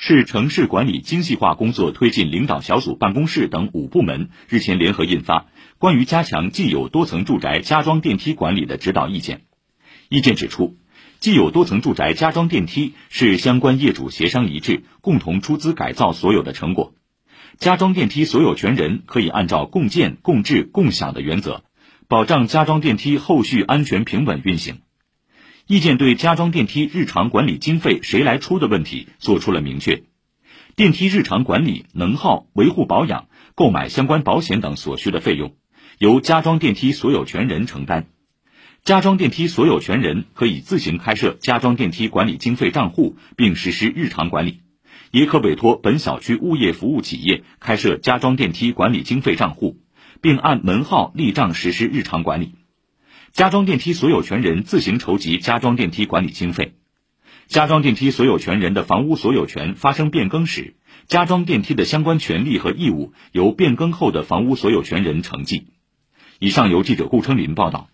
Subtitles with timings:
[0.00, 5.40] 市城市管理精细化工作推进领导小组办公室等五部门日前联合印发
[5.78, 9.38] 《关于加强既有多层住宅加装电梯管理的指导意见》。
[10.08, 10.76] 意见指出，
[11.18, 16.94] 既有多层住宅加装电梯是相关业主协商一致、共同出资改造所有的成果。
[17.58, 21.64] 加装电梯所有权人可以按照共建、共治、共享的原则，
[22.06, 24.78] 保障加装电梯后续安全平稳运行。
[25.68, 30.04] 意见对加装电梯日常管理经费谁来出的问题作出了明确：
[30.76, 35.56] 电梯日常管理、能耗、维护保养、购买相关保险等所需的费用，
[35.98, 38.06] 由加装电梯所有权人承担。
[38.82, 44.62] 加装电梯所有权人可以自行开设加装电梯管理经费账户，并实施日常管理；
[45.10, 49.76] 也可委托本小区物业服务企业开设加装电梯管理经费账户，
[50.22, 52.54] 并按门号立账实施日常管理。
[53.32, 56.74] 加装电梯所有权人自行筹集加装电梯管理经费，
[57.46, 60.74] 加装电梯所有权人的房屋所有权发生变更时，
[61.06, 65.68] 加装电梯的相关权利和义务由变更后的房屋所有权人承继。
[66.38, 67.88] 以上由记者顾春林报道。